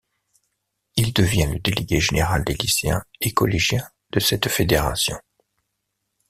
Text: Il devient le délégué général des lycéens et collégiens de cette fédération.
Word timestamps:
Il 0.95 1.13
devient 1.13 1.47
le 1.53 1.59
délégué 1.59 1.99
général 1.99 2.43
des 2.43 2.55
lycéens 2.55 3.03
et 3.19 3.33
collégiens 3.33 3.87
de 4.09 4.19
cette 4.19 4.49
fédération. 4.49 5.19